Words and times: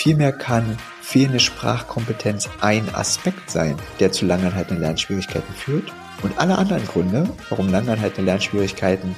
Vielmehr 0.00 0.30
kann 0.30 0.78
fehlende 1.02 1.40
Sprachkompetenz 1.40 2.48
ein 2.60 2.94
Aspekt 2.94 3.50
sein, 3.50 3.76
der 3.98 4.12
zu 4.12 4.26
langanhaltenden 4.26 4.80
Lernschwierigkeiten 4.80 5.52
führt. 5.52 5.92
Und 6.22 6.38
alle 6.38 6.56
anderen 6.56 6.86
Gründe, 6.86 7.28
warum 7.48 7.68
langanhaltende 7.68 8.22
Lernschwierigkeiten, 8.30 9.16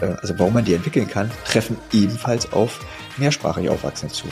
äh, 0.00 0.14
also 0.22 0.38
warum 0.38 0.54
man 0.54 0.64
die 0.64 0.74
entwickeln 0.74 1.08
kann, 1.08 1.32
treffen 1.44 1.76
ebenfalls 1.92 2.52
auf 2.52 2.78
mehrsprachig 3.16 3.68
Aufwachsende 3.70 4.14
zu. 4.14 4.28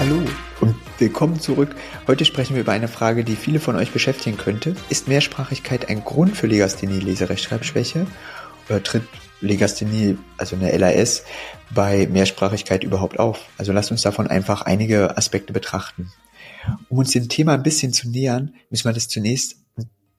Hallo 0.00 0.22
und 0.60 0.74
willkommen 0.98 1.38
zurück. 1.38 1.76
Heute 2.08 2.24
sprechen 2.24 2.56
wir 2.56 2.62
über 2.62 2.72
eine 2.72 2.88
Frage, 2.88 3.22
die 3.22 3.36
viele 3.36 3.60
von 3.60 3.76
euch 3.76 3.92
beschäftigen 3.92 4.36
könnte. 4.36 4.74
Ist 4.88 5.06
Mehrsprachigkeit 5.06 5.88
ein 5.88 6.04
Grund 6.04 6.36
für 6.36 6.48
Legasthenie, 6.48 6.98
Leserechtschreibschwäche? 6.98 8.08
Oder 8.68 8.82
tritt 8.82 9.04
Legasthenie, 9.40 10.18
also 10.38 10.56
eine 10.56 10.76
LAS, 10.76 11.24
bei 11.74 12.06
Mehrsprachigkeit 12.06 12.84
überhaupt 12.84 13.18
auf? 13.18 13.40
Also 13.58 13.72
lasst 13.72 13.90
uns 13.90 14.02
davon 14.02 14.26
einfach 14.26 14.62
einige 14.62 15.16
Aspekte 15.16 15.52
betrachten. 15.52 16.12
Um 16.88 16.98
uns 16.98 17.12
dem 17.12 17.28
Thema 17.28 17.54
ein 17.54 17.62
bisschen 17.62 17.92
zu 17.92 18.08
nähern, 18.08 18.54
müssen 18.70 18.88
wir 18.88 18.92
das 18.92 19.08
zunächst 19.08 19.56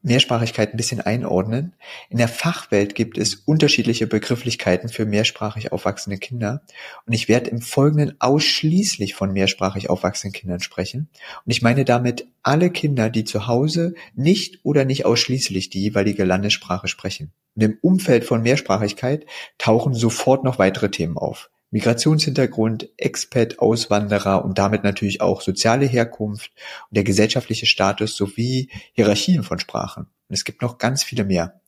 Mehrsprachigkeit 0.07 0.73
ein 0.73 0.77
bisschen 0.77 1.01
einordnen. 1.01 1.73
In 2.09 2.17
der 2.17 2.27
Fachwelt 2.27 2.95
gibt 2.95 3.17
es 3.17 3.35
unterschiedliche 3.35 4.07
Begrifflichkeiten 4.07 4.89
für 4.89 5.05
mehrsprachig 5.05 5.71
aufwachsende 5.71 6.17
Kinder. 6.17 6.63
Und 7.05 7.13
ich 7.13 7.27
werde 7.27 7.49
im 7.49 7.61
Folgenden 7.61 8.15
ausschließlich 8.19 9.13
von 9.13 9.31
mehrsprachig 9.31 9.89
aufwachsenden 9.89 10.33
Kindern 10.33 10.59
sprechen. 10.61 11.09
Und 11.45 11.51
ich 11.51 11.61
meine 11.61 11.85
damit 11.85 12.27
alle 12.41 12.71
Kinder, 12.71 13.09
die 13.09 13.23
zu 13.23 13.47
Hause 13.47 13.93
nicht 14.15 14.59
oder 14.63 14.85
nicht 14.85 15.05
ausschließlich 15.05 15.69
die 15.69 15.81
jeweilige 15.81 16.23
Landessprache 16.23 16.87
sprechen. 16.87 17.31
Und 17.55 17.63
im 17.63 17.77
Umfeld 17.81 18.23
von 18.23 18.41
Mehrsprachigkeit 18.41 19.25
tauchen 19.57 19.93
sofort 19.93 20.43
noch 20.43 20.59
weitere 20.59 20.89
Themen 20.89 21.17
auf. 21.17 21.49
Migrationshintergrund, 21.71 22.89
Expat, 22.97 23.59
Auswanderer 23.59 24.45
und 24.45 24.57
damit 24.57 24.83
natürlich 24.83 25.21
auch 25.21 25.41
soziale 25.41 25.85
Herkunft 25.85 26.51
und 26.89 26.95
der 26.95 27.03
gesellschaftliche 27.03 27.65
Status 27.65 28.15
sowie 28.15 28.69
Hierarchien 28.93 29.43
von 29.43 29.59
Sprachen. 29.59 30.07
Und 30.29 30.33
es 30.33 30.45
gibt 30.45 30.61
noch 30.61 30.77
ganz 30.77 31.03
viele 31.03 31.25
mehr. 31.25 31.61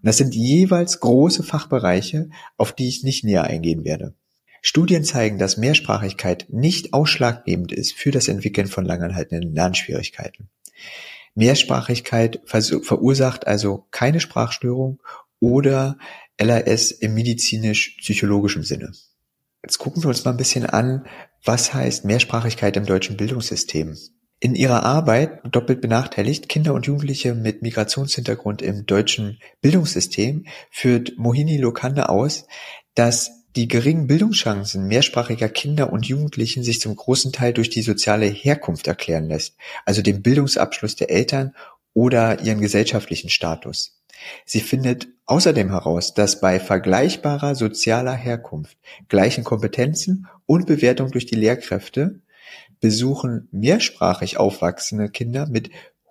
Und 0.00 0.06
das 0.06 0.18
sind 0.18 0.34
jeweils 0.34 1.00
große 1.00 1.42
Fachbereiche, 1.42 2.30
auf 2.56 2.72
die 2.72 2.88
ich 2.88 3.02
nicht 3.02 3.24
näher 3.24 3.44
eingehen 3.44 3.84
werde. 3.84 4.14
Studien 4.60 5.04
zeigen, 5.04 5.38
dass 5.38 5.56
Mehrsprachigkeit 5.56 6.46
nicht 6.50 6.92
ausschlaggebend 6.92 7.72
ist 7.72 7.94
für 7.94 8.10
das 8.10 8.28
Entwickeln 8.28 8.66
von 8.66 8.84
langanhaltenden 8.84 9.54
Lernschwierigkeiten. 9.54 10.50
Mehrsprachigkeit 11.34 12.40
verursacht 12.44 13.46
also 13.46 13.86
keine 13.90 14.20
Sprachstörung 14.20 15.00
oder 15.40 15.96
LAS 16.40 16.90
im 16.90 17.14
medizinisch-psychologischen 17.14 18.64
Sinne. 18.64 18.92
Jetzt 19.62 19.78
gucken 19.78 20.02
wir 20.02 20.08
uns 20.08 20.24
mal 20.24 20.32
ein 20.32 20.36
bisschen 20.36 20.66
an, 20.66 21.06
was 21.44 21.74
heißt 21.74 22.04
Mehrsprachigkeit 22.04 22.76
im 22.76 22.86
deutschen 22.86 23.16
Bildungssystem. 23.16 23.96
In 24.40 24.54
ihrer 24.54 24.84
Arbeit 24.84 25.40
doppelt 25.50 25.80
benachteiligt 25.80 26.48
Kinder 26.48 26.74
und 26.74 26.86
Jugendliche 26.86 27.34
mit 27.34 27.62
Migrationshintergrund 27.62 28.62
im 28.62 28.86
deutschen 28.86 29.40
Bildungssystem 29.60 30.46
führt 30.70 31.18
Mohini 31.18 31.56
Lokande 31.56 32.08
aus, 32.08 32.46
dass 32.94 33.32
die 33.56 33.66
geringen 33.66 34.06
Bildungschancen 34.06 34.86
mehrsprachiger 34.86 35.48
Kinder 35.48 35.92
und 35.92 36.06
Jugendlichen 36.06 36.62
sich 36.62 36.80
zum 36.80 36.94
großen 36.94 37.32
Teil 37.32 37.52
durch 37.52 37.70
die 37.70 37.82
soziale 37.82 38.26
Herkunft 38.26 38.86
erklären 38.86 39.26
lässt, 39.26 39.56
also 39.84 40.02
den 40.02 40.22
Bildungsabschluss 40.22 40.94
der 40.94 41.10
Eltern 41.10 41.56
oder 41.92 42.40
ihren 42.40 42.60
gesellschaftlichen 42.60 43.30
Status. 43.30 44.00
Sie 44.44 44.60
findet 44.60 45.08
außerdem 45.28 45.70
heraus, 45.70 46.14
dass 46.14 46.40
bei 46.40 46.58
vergleichbarer 46.58 47.54
sozialer 47.54 48.14
Herkunft, 48.14 48.76
gleichen 49.08 49.44
Kompetenzen 49.44 50.26
und 50.46 50.66
Bewertung 50.66 51.10
durch 51.10 51.26
die 51.26 51.36
Lehrkräfte 51.36 52.20
besuchen 52.80 53.48
mehrsprachig 53.52 54.38
aufwachsende 54.38 55.10
Kinder 55.10 55.46
mit 55.46 55.70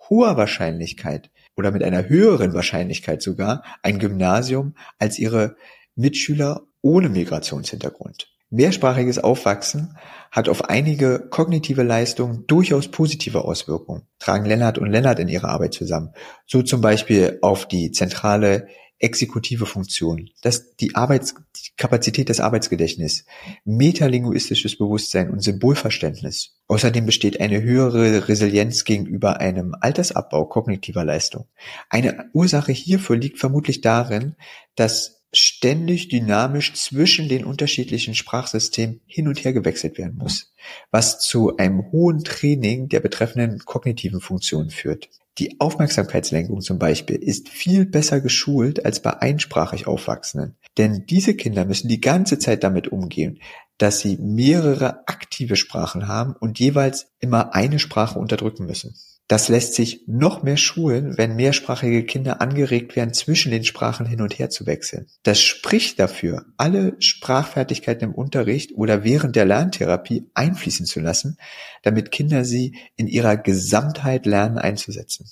hoher 0.10 0.38
Wahrscheinlichkeit 0.38 1.32
oder 1.56 1.72
mit 1.72 1.84
einer 1.84 2.08
höheren 2.08 2.54
Wahrscheinlichkeit 2.54 3.22
sogar 3.22 3.64
ein 3.82 4.00
Gymnasium 4.00 4.76
als 5.00 5.18
ihre 5.18 5.56
Mitschüler 5.96 6.62
ohne 6.82 7.10
Migrationshintergrund. 7.10 8.32
Mehrsprachiges 8.50 9.20
Aufwachsen 9.20 9.98
hat 10.32 10.48
auf 10.48 10.70
einige 10.70 11.20
kognitive 11.20 11.84
Leistungen 11.84 12.46
durchaus 12.48 12.88
positive 12.88 13.44
Auswirkungen, 13.44 14.04
tragen 14.20 14.46
Lennart 14.46 14.78
und 14.78 14.90
Lennart 14.90 15.20
in 15.20 15.28
ihrer 15.28 15.50
Arbeit 15.50 15.74
zusammen. 15.74 16.14
So 16.46 16.62
zum 16.62 16.80
Beispiel 16.80 17.40
auf 17.42 17.68
die 17.68 17.92
zentrale 17.92 18.68
exekutive 19.00 19.66
Funktion, 19.66 20.30
dass 20.42 20.76
die 20.76 20.96
Arbeitskapazität 20.96 22.30
des 22.30 22.40
Arbeitsgedächtnisses, 22.40 23.26
metalinguistisches 23.64 24.78
Bewusstsein 24.78 25.30
und 25.30 25.42
Symbolverständnis. 25.42 26.58
Außerdem 26.68 27.06
besteht 27.06 27.40
eine 27.40 27.62
höhere 27.62 28.28
Resilienz 28.28 28.84
gegenüber 28.84 29.40
einem 29.40 29.76
Altersabbau 29.80 30.46
kognitiver 30.46 31.06
Leistung. 31.06 31.48
Eine 31.90 32.30
Ursache 32.34 32.72
hierfür 32.72 33.18
liegt 33.18 33.40
vermutlich 33.40 33.82
darin, 33.82 34.36
dass 34.76 35.17
ständig 35.34 36.08
dynamisch 36.08 36.74
zwischen 36.74 37.28
den 37.28 37.44
unterschiedlichen 37.44 38.16
Sprachsystemen 38.16 39.02
hin 39.06 39.28
und 39.28 39.44
her 39.44 39.54
gewechselt 39.54 39.98
werden 39.98 40.18
muss, 40.18 40.54
was 40.92 41.20
zu 41.20 41.58
einem 41.58 41.92
hohen 41.92 42.24
Training 42.24 42.90
der 42.90 43.02
betreffenden 43.02 43.60
kognitiven 43.60 44.22
Funktionen 44.22 44.70
führt. 44.70 45.10
Die 45.38 45.60
Aufmerksamkeitslenkung 45.60 46.62
zum 46.62 46.80
Beispiel 46.80 47.18
ist 47.18 47.50
viel 47.50 47.86
besser 47.86 48.22
geschult 48.22 48.84
als 48.86 49.02
bei 49.02 49.18
einsprachig 49.18 49.86
Aufwachsenden, 49.86 50.56
denn 50.78 51.06
diese 51.06 51.36
Kinder 51.36 51.66
müssen 51.66 51.90
die 51.90 52.02
ganze 52.02 52.40
Zeit 52.40 52.64
damit 52.64 52.88
umgehen, 52.88 53.40
dass 53.78 54.00
sie 54.00 54.18
mehrere 54.18 55.08
aktive 55.08 55.56
Sprachen 55.56 56.08
haben 56.08 56.34
und 56.34 56.58
jeweils 56.58 57.12
immer 57.20 57.54
eine 57.54 57.78
Sprache 57.78 58.18
unterdrücken 58.18 58.66
müssen. 58.66 58.96
Das 59.28 59.50
lässt 59.50 59.74
sich 59.74 60.04
noch 60.08 60.42
mehr 60.42 60.56
schulen, 60.56 61.18
wenn 61.18 61.36
mehrsprachige 61.36 62.06
Kinder 62.06 62.40
angeregt 62.40 62.96
werden, 62.96 63.14
zwischen 63.14 63.52
den 63.52 63.66
Sprachen 63.66 64.06
hin 64.06 64.22
und 64.22 64.40
her 64.40 64.50
zu 64.50 64.66
wechseln. 64.66 65.08
Das 65.24 65.42
spricht 65.42 66.00
dafür, 66.00 66.46
alle 66.56 66.96
Sprachfertigkeiten 67.00 68.10
im 68.10 68.16
Unterricht 68.16 68.72
oder 68.76 69.04
während 69.04 69.36
der 69.36 69.44
Lerntherapie 69.44 70.30
einfließen 70.34 70.86
zu 70.86 71.02
lassen, 71.02 71.38
damit 71.84 72.12
Kinder 72.12 72.46
sie 72.46 72.78
in 72.96 73.08
ihrer 73.08 73.36
Gesamtheit 73.36 74.26
lernen 74.26 74.60
einzusetzen. 74.60 75.30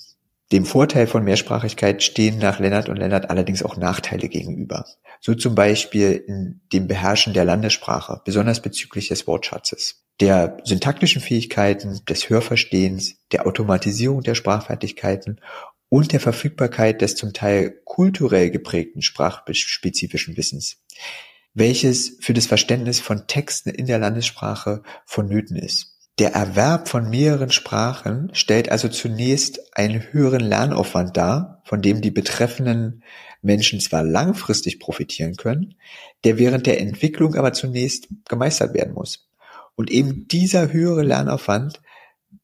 Dem 0.51 0.66
Vorteil 0.66 1.07
von 1.07 1.23
Mehrsprachigkeit 1.23 2.03
stehen 2.03 2.38
nach 2.38 2.59
Lennart 2.59 2.89
und 2.89 2.97
Lennart 2.97 3.29
allerdings 3.29 3.63
auch 3.63 3.77
Nachteile 3.77 4.27
gegenüber. 4.27 4.85
So 5.22 5.33
zum 5.33 5.56
Beispiel 5.56 6.23
in 6.27 6.62
dem 6.72 6.88
Beherrschen 6.88 7.33
der 7.33 7.45
Landessprache, 7.45 8.22
besonders 8.25 8.62
bezüglich 8.62 9.07
des 9.07 9.25
Wortschatzes 9.25 10.05
der 10.22 10.58
syntaktischen 10.64 11.22
Fähigkeiten, 11.22 12.02
des 12.08 12.30
Hörverstehens, 12.30 13.16
der 13.31 13.48
Automatisierung 13.48 14.22
der 14.22 14.36
Sprachfertigkeiten 14.36 15.42
und 15.90 16.12
der 16.14 16.20
Verfügbarkeit 16.20 17.02
des 17.02 17.16
zum 17.16 17.34
Teil 17.34 17.81
kulturell 17.84 18.50
geprägten 18.50 19.02
sprachspezifischen 19.02 20.38
Wissens, 20.38 20.78
welches 21.54 22.18
für 22.22 22.34
das 22.34 22.48
Verständnis 22.48 23.00
von 23.00 23.28
Texten 23.28 23.70
in 23.70 23.86
der 23.86 24.00
Landessprache 24.00 24.84
vonnöten 25.06 25.58
ist. 25.58 25.96
Der 26.18 26.34
Erwerb 26.34 26.88
von 26.88 27.09
mehreren 27.09 27.52
Sprachen 27.52 28.30
stellt 28.34 28.70
also 28.70 28.88
zunächst 28.88 29.59
einen 29.75 30.14
höheren 30.14 30.40
Lernaufwand 30.40 31.18
dar, 31.18 31.62
von 31.66 31.81
dem 31.81 32.00
die 32.00 32.12
betreffenden 32.12 33.04
Menschen 33.42 33.81
zwar 33.81 34.04
langfristig 34.04 34.80
profitieren 34.80 35.36
können, 35.36 35.75
der 36.24 36.38
während 36.38 36.68
der 36.68 36.80
Entwicklung 36.80 37.36
aber 37.36 37.52
zunächst 37.52 38.08
gemeistert 38.30 38.74
werden 38.74 38.94
muss. 38.94 39.28
Und 39.75 39.91
eben 39.91 40.28
dieser 40.28 40.72
höhere 40.72 41.03
Lernaufwand, 41.03 41.81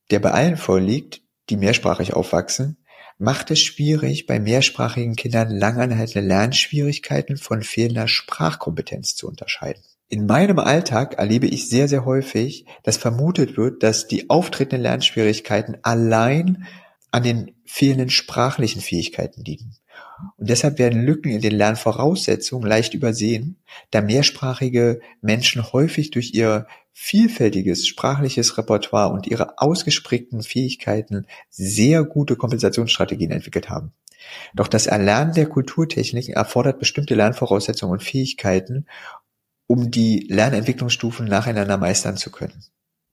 der 0.09 0.19
bei 0.19 0.31
allen 0.31 0.57
vorliegt, 0.57 1.21
die 1.49 1.57
mehrsprachig 1.57 2.13
aufwachsen, 2.13 2.77
macht 3.17 3.51
es 3.51 3.61
schwierig, 3.61 4.25
bei 4.25 4.39
mehrsprachigen 4.39 5.15
Kindern 5.15 5.51
langanhaltende 5.51 6.27
Lernschwierigkeiten 6.27 7.37
von 7.37 7.61
fehlender 7.61 8.07
Sprachkompetenz 8.07 9.15
zu 9.15 9.27
unterscheiden. 9.27 9.83
In 10.09 10.25
meinem 10.25 10.59
Alltag 10.59 11.13
erlebe 11.19 11.47
ich 11.47 11.69
sehr, 11.69 11.87
sehr 11.87 12.03
häufig, 12.03 12.65
dass 12.83 12.97
vermutet 12.97 13.55
wird, 13.55 13.83
dass 13.83 14.07
die 14.07 14.29
auftretenden 14.29 14.81
Lernschwierigkeiten 14.81 15.77
allein 15.83 16.67
an 17.11 17.23
den 17.23 17.55
fehlenden 17.65 18.09
sprachlichen 18.09 18.81
Fähigkeiten 18.81 19.43
liegen. 19.43 19.75
Und 20.37 20.49
deshalb 20.49 20.79
werden 20.79 21.03
Lücken 21.03 21.31
in 21.31 21.41
den 21.41 21.53
Lernvoraussetzungen 21.53 22.67
leicht 22.67 22.93
übersehen, 22.93 23.57
da 23.91 24.01
mehrsprachige 24.01 25.01
Menschen 25.21 25.71
häufig 25.73 26.11
durch 26.11 26.33
ihr 26.33 26.67
vielfältiges 26.93 27.87
sprachliches 27.87 28.57
Repertoire 28.57 29.11
und 29.11 29.27
ihre 29.27 29.59
ausgesprägten 29.59 30.43
Fähigkeiten 30.43 31.25
sehr 31.49 32.03
gute 32.03 32.35
Kompensationsstrategien 32.35 33.31
entwickelt 33.31 33.69
haben. 33.69 33.93
Doch 34.53 34.67
das 34.67 34.87
Erlernen 34.87 35.33
der 35.33 35.47
Kulturtechniken 35.47 36.33
erfordert 36.33 36.79
bestimmte 36.79 37.15
Lernvoraussetzungen 37.15 37.93
und 37.93 38.03
Fähigkeiten, 38.03 38.85
um 39.67 39.89
die 39.89 40.27
Lernentwicklungsstufen 40.29 41.25
nacheinander 41.25 41.77
meistern 41.77 42.17
zu 42.17 42.29
können. 42.29 42.63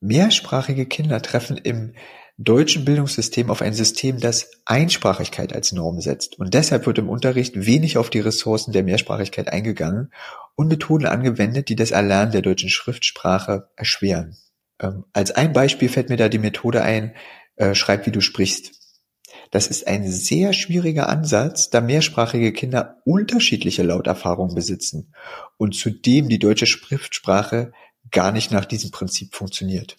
Mehrsprachige 0.00 0.86
Kinder 0.86 1.22
treffen 1.22 1.56
im 1.56 1.94
deutschen 2.38 2.84
Bildungssystem 2.84 3.50
auf 3.50 3.62
ein 3.62 3.74
System, 3.74 4.20
das 4.20 4.50
Einsprachigkeit 4.64 5.52
als 5.52 5.72
Norm 5.72 6.00
setzt. 6.00 6.38
Und 6.38 6.54
deshalb 6.54 6.86
wird 6.86 6.98
im 6.98 7.08
Unterricht 7.08 7.66
wenig 7.66 7.98
auf 7.98 8.10
die 8.10 8.20
Ressourcen 8.20 8.72
der 8.72 8.84
Mehrsprachigkeit 8.84 9.48
eingegangen, 9.52 10.10
und 10.58 10.66
Methoden 10.66 11.06
angewendet, 11.06 11.68
die 11.68 11.76
das 11.76 11.92
Erlernen 11.92 12.32
der 12.32 12.42
deutschen 12.42 12.68
Schriftsprache 12.68 13.68
erschweren. 13.76 14.36
Ähm, 14.80 15.04
als 15.12 15.30
ein 15.30 15.52
Beispiel 15.52 15.88
fällt 15.88 16.08
mir 16.08 16.16
da 16.16 16.28
die 16.28 16.40
Methode 16.40 16.82
ein, 16.82 17.14
äh, 17.54 17.76
schreib 17.76 18.06
wie 18.06 18.10
du 18.10 18.20
sprichst. 18.20 18.72
Das 19.52 19.68
ist 19.68 19.86
ein 19.86 20.10
sehr 20.10 20.52
schwieriger 20.52 21.08
Ansatz, 21.08 21.70
da 21.70 21.80
mehrsprachige 21.80 22.52
Kinder 22.52 22.96
unterschiedliche 23.04 23.84
Lauterfahrungen 23.84 24.56
besitzen 24.56 25.14
und 25.58 25.76
zudem 25.76 26.28
die 26.28 26.40
deutsche 26.40 26.66
Schriftsprache 26.66 27.72
gar 28.10 28.32
nicht 28.32 28.50
nach 28.50 28.64
diesem 28.64 28.90
Prinzip 28.90 29.36
funktioniert. 29.36 29.96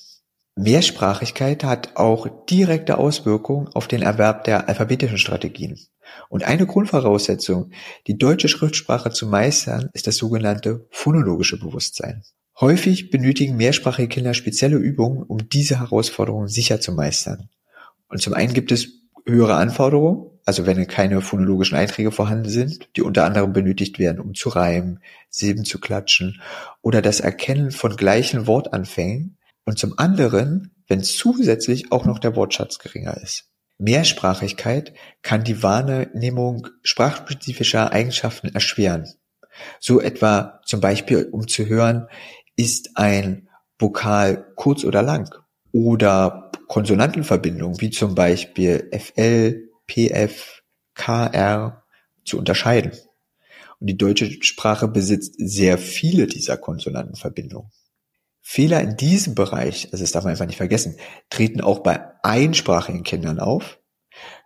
Mehrsprachigkeit 0.60 1.64
hat 1.64 1.96
auch 1.96 2.28
direkte 2.50 2.98
Auswirkungen 2.98 3.70
auf 3.74 3.88
den 3.88 4.02
Erwerb 4.02 4.44
der 4.44 4.68
alphabetischen 4.68 5.18
Strategien. 5.18 5.80
Und 6.28 6.44
eine 6.44 6.66
Grundvoraussetzung, 6.66 7.72
die 8.08 8.18
deutsche 8.18 8.50
Schriftsprache 8.50 9.12
zu 9.12 9.28
meistern, 9.28 9.90
ist 9.94 10.06
das 10.06 10.18
sogenannte 10.18 10.86
phonologische 10.92 11.58
Bewusstsein. 11.58 12.24
Häufig 12.60 13.10
benötigen 13.10 13.56
mehrsprachige 13.56 14.10
Kinder 14.10 14.34
spezielle 14.34 14.76
Übungen, 14.76 15.24
um 15.24 15.48
diese 15.48 15.80
Herausforderungen 15.80 16.50
sicher 16.50 16.82
zu 16.82 16.92
meistern. 16.92 17.48
Und 18.10 18.22
zum 18.22 18.34
einen 18.34 18.54
gibt 18.54 18.74
es 18.74 18.90
höhere 19.26 19.56
Anforderungen, 19.56 20.30
also 20.44 20.66
wenn 20.66 20.86
keine 20.88 21.22
phonologischen 21.22 21.78
Einträge 21.78 22.12
vorhanden 22.12 22.50
sind, 22.50 22.90
die 22.98 23.02
unter 23.02 23.24
anderem 23.24 23.54
benötigt 23.54 23.98
werden, 23.98 24.20
um 24.20 24.34
zu 24.34 24.50
reimen, 24.50 25.00
Silben 25.30 25.64
zu 25.64 25.80
klatschen 25.80 26.42
oder 26.82 27.02
das 27.02 27.22
Erkennen 27.22 27.72
von 27.72 27.96
gleichen 27.96 28.46
Wortanfängen, 28.46 29.38
und 29.70 29.78
zum 29.78 30.00
anderen, 30.00 30.72
wenn 30.88 31.04
zusätzlich 31.04 31.92
auch 31.92 32.04
noch 32.04 32.18
der 32.18 32.36
Wortschatz 32.36 32.80
geringer 32.80 33.16
ist. 33.18 33.52
Mehrsprachigkeit 33.78 34.96
kann 35.22 35.44
die 35.44 35.62
Wahrnehmung 35.62 36.70
sprachspezifischer 36.82 37.92
Eigenschaften 37.92 38.48
erschweren. 38.48 39.08
So 39.80 40.02
etwa 40.02 40.60
zum 40.66 40.82
Beispiel, 40.82 41.30
um 41.32 41.48
zu 41.48 41.68
hören, 41.68 42.08
ist 42.56 42.98
ein 42.98 43.48
Vokal 43.78 44.52
kurz 44.56 44.84
oder 44.84 45.04
lang 45.04 45.30
oder 45.72 46.52
Konsonantenverbindungen 46.68 47.80
wie 47.80 47.92
zum 47.92 48.16
Beispiel 48.16 48.90
FL, 48.92 49.70
PF, 49.88 50.64
KR 50.96 51.84
zu 52.26 52.40
unterscheiden. 52.40 52.94
Und 53.80 53.86
die 53.86 53.98
deutsche 53.98 54.32
Sprache 54.42 54.88
besitzt 54.88 55.36
sehr 55.38 55.78
viele 55.78 56.26
dieser 56.26 56.58
Konsonantenverbindungen. 56.58 57.70
Fehler 58.52 58.82
in 58.82 58.98
diesem 58.98 59.36
Bereich, 59.36 59.90
also 59.92 60.04
das 60.04 60.12
darf 60.12 60.24
man 60.24 60.32
einfach 60.32 60.48
nicht 60.48 60.58
vergessen, 60.58 60.98
treten 61.30 61.62
auch 61.62 61.84
bei 61.84 62.02
einsprachigen 62.24 63.04
Kindern 63.04 63.40
auf. 63.40 63.80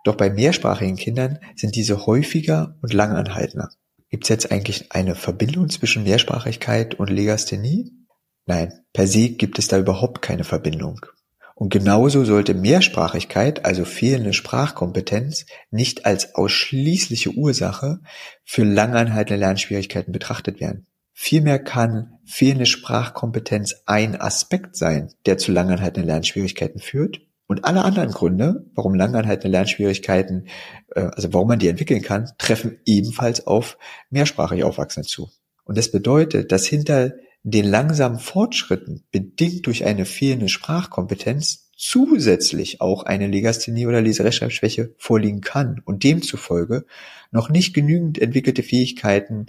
Doch 0.03 0.15
bei 0.15 0.29
mehrsprachigen 0.29 0.97
Kindern 0.97 1.39
sind 1.55 1.77
diese 1.77 2.05
häufiger 2.05 2.75
und 2.81 2.91
langanhaltender. 2.91 3.69
Gibt 4.09 4.25
es 4.25 4.29
jetzt 4.29 4.51
eigentlich 4.51 4.91
eine 4.91 5.15
Verbindung 5.15 5.69
zwischen 5.69 6.03
Mehrsprachigkeit 6.03 6.95
und 6.95 7.09
Legasthenie? 7.09 7.93
Nein, 8.45 8.73
per 8.91 9.07
se 9.07 9.29
gibt 9.29 9.57
es 9.57 9.69
da 9.69 9.79
überhaupt 9.79 10.21
keine 10.21 10.43
Verbindung. 10.43 10.99
Und 11.55 11.69
genauso 11.69 12.25
sollte 12.25 12.55
Mehrsprachigkeit, 12.55 13.63
also 13.63 13.85
fehlende 13.85 14.33
Sprachkompetenz, 14.33 15.45
nicht 15.71 16.05
als 16.05 16.35
ausschließliche 16.35 17.31
Ursache 17.31 18.01
für 18.43 18.65
langanhaltende 18.65 19.39
Lernschwierigkeiten 19.39 20.11
betrachtet 20.11 20.59
werden. 20.59 20.87
Vielmehr 21.13 21.59
kann 21.59 22.19
fehlende 22.25 22.65
Sprachkompetenz 22.65 23.83
ein 23.85 24.19
Aspekt 24.19 24.75
sein, 24.75 25.13
der 25.25 25.37
zu 25.37 25.51
langanhaltenden 25.51 26.07
Lernschwierigkeiten 26.07 26.79
führt. 26.79 27.21
Und 27.45 27.65
alle 27.65 27.83
anderen 27.83 28.11
Gründe, 28.11 28.65
warum 28.73 28.95
langanhaltende 28.95 29.49
Lernschwierigkeiten, 29.49 30.47
äh, 30.95 31.01
also 31.01 31.33
warum 31.33 31.49
man 31.49 31.59
die 31.59 31.67
entwickeln 31.67 32.01
kann, 32.01 32.31
treffen 32.37 32.79
ebenfalls 32.85 33.45
auf 33.45 33.77
mehrsprachig 34.09 34.63
Aufwachsende 34.63 35.07
zu. 35.07 35.29
Und 35.65 35.77
das 35.77 35.91
bedeutet, 35.91 36.51
dass 36.51 36.65
hinter 36.65 37.13
den 37.43 37.65
langsamen 37.65 38.19
Fortschritten, 38.19 39.03
bedingt 39.11 39.67
durch 39.67 39.85
eine 39.85 40.05
fehlende 40.05 40.47
Sprachkompetenz, 40.49 41.69
zusätzlich 41.75 42.79
auch 42.79 43.03
eine 43.03 43.27
Legasthenie 43.27 43.87
oder 43.87 44.01
Leserechtschreibschwäche 44.01 44.95
vorliegen 44.97 45.41
kann 45.41 45.81
und 45.83 46.03
demzufolge 46.03 46.85
noch 47.31 47.49
nicht 47.49 47.73
genügend 47.73 48.19
entwickelte 48.19 48.63
Fähigkeiten 48.63 49.47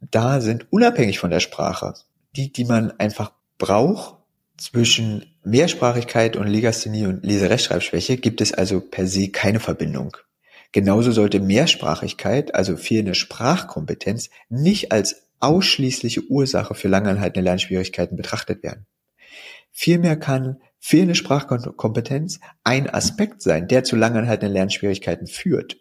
da 0.00 0.40
sind, 0.40 0.66
unabhängig 0.72 1.18
von 1.18 1.30
der 1.30 1.40
Sprache, 1.40 1.94
die, 2.36 2.52
die 2.52 2.64
man 2.64 2.92
einfach 2.98 3.32
braucht, 3.58 4.16
zwischen 4.56 5.24
Mehrsprachigkeit 5.42 6.36
und 6.36 6.46
Legasthenie 6.46 7.06
und 7.06 7.24
Leserechtschreibschwäche 7.24 8.18
gibt 8.18 8.40
es 8.40 8.52
also 8.52 8.80
per 8.80 9.06
se 9.06 9.28
keine 9.28 9.58
Verbindung. 9.58 10.16
Genauso 10.72 11.12
sollte 11.12 11.40
Mehrsprachigkeit, 11.40 12.54
also 12.54 12.76
fehlende 12.76 13.14
Sprachkompetenz, 13.14 14.30
nicht 14.48 14.92
als 14.92 15.28
ausschließliche 15.40 16.28
Ursache 16.28 16.74
für 16.74 16.88
langanhaltende 16.88 17.40
Lernschwierigkeiten 17.40 18.16
betrachtet 18.16 18.62
werden. 18.62 18.86
Vielmehr 19.72 20.16
kann 20.16 20.60
fehlende 20.78 21.14
Sprachkompetenz 21.14 22.40
ein 22.62 22.88
Aspekt 22.88 23.42
sein, 23.42 23.66
der 23.66 23.84
zu 23.84 23.96
langanhaltenden 23.96 24.52
Lernschwierigkeiten 24.52 25.26
führt. 25.26 25.79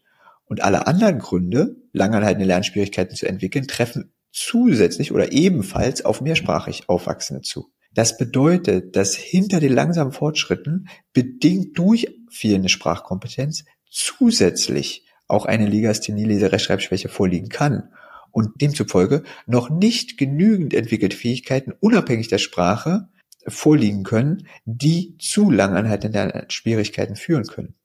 Und 0.49 0.61
alle 0.63 0.87
anderen 0.87 1.19
Gründe, 1.19 1.77
langanhaltende 1.93 2.45
Lernschwierigkeiten 2.45 3.15
zu 3.15 3.27
entwickeln, 3.27 3.67
treffen 3.67 4.13
zusätzlich 4.31 5.11
oder 5.11 5.31
ebenfalls 5.31 6.03
auf 6.03 6.21
mehrsprachig 6.21 6.89
Aufwachsende 6.89 7.43
zu. 7.43 7.71
Das 7.93 8.17
bedeutet, 8.17 8.95
dass 8.95 9.15
hinter 9.15 9.59
den 9.59 9.73
langsamen 9.73 10.11
Fortschritten, 10.11 10.89
bedingt 11.13 11.77
durch 11.77 12.07
fehlende 12.31 12.69
Sprachkompetenz, 12.69 13.65
zusätzlich 13.89 15.05
auch 15.27 15.45
eine 15.45 15.67
Legasthenie, 15.67 16.25
Leserechtschreibschwäche 16.25 17.09
vorliegen 17.09 17.49
kann 17.49 17.89
und 18.31 18.61
demzufolge 18.61 19.23
noch 19.45 19.69
nicht 19.69 20.17
genügend 20.17 20.73
entwickelte 20.73 21.15
Fähigkeiten 21.15 21.73
unabhängig 21.79 22.27
der 22.27 22.37
Sprache 22.39 23.09
vorliegen 23.47 24.03
können, 24.03 24.47
die 24.65 25.15
zu 25.19 25.49
langanhaltenden 25.49 26.49
Schwierigkeiten 26.49 27.15
führen 27.15 27.45
können. 27.45 27.75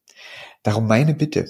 Darum 0.63 0.87
meine 0.87 1.15
Bitte, 1.15 1.47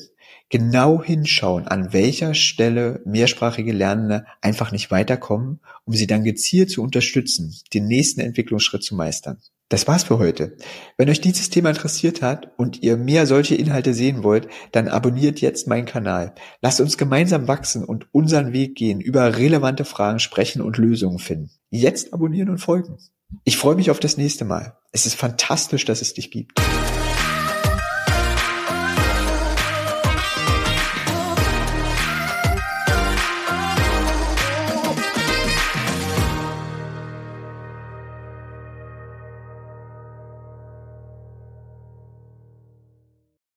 genau 0.51 1.03
hinschauen, 1.03 1.67
an 1.67 1.93
welcher 1.93 2.35
Stelle 2.35 3.01
mehrsprachige 3.05 3.73
Lernende 3.73 4.27
einfach 4.41 4.73
nicht 4.73 4.91
weiterkommen, 4.91 5.61
um 5.85 5.95
sie 5.95 6.07
dann 6.07 6.25
gezielt 6.25 6.71
zu 6.71 6.83
unterstützen, 6.83 7.55
den 7.73 7.87
nächsten 7.87 8.21
Entwicklungsschritt 8.21 8.83
zu 8.83 8.95
meistern. 8.95 9.39
Das 9.71 9.89
war's 9.89 10.05
für 10.05 10.19
heute. 10.19 10.57
Wenn 10.99 11.09
euch 11.09 11.21
dieses 11.21 11.49
Thema 11.49 11.71
interessiert 11.71 12.23
hat 12.23 12.53
und 12.59 12.83
ihr 12.83 12.97
mehr 12.97 13.27
solche 13.27 13.55
Inhalte 13.55 13.95
sehen 13.95 14.23
wollt, 14.23 14.47
dann 14.73 14.89
abonniert 14.89 15.41
jetzt 15.41 15.67
meinen 15.67 15.87
Kanal. 15.87 16.35
Lasst 16.61 16.81
uns 16.81 16.99
gemeinsam 16.99 17.49
wachsen 17.49 17.85
und 17.85 18.07
unseren 18.13 18.53
Weg 18.53 18.77
gehen, 18.77 19.01
über 19.01 19.37
relevante 19.37 19.85
Fragen 19.85 20.21
sprechen 20.21 20.61
und 20.61 20.77
Lösungen 20.77 21.19
finden. 21.19 21.51
Jetzt 21.71 22.13
abonnieren 22.13 22.51
und 22.51 22.59
folgen. 22.59 22.99
Ich 23.45 23.57
freue 23.57 23.75
mich 23.75 23.91
auf 23.91 23.99
das 23.99 24.17
nächste 24.17 24.45
Mal. 24.45 24.77
Es 24.93 25.07
ist 25.07 25.15
fantastisch, 25.15 25.85
dass 25.87 26.03
es 26.03 26.15
dich 26.15 26.31
gibt. 26.31 26.61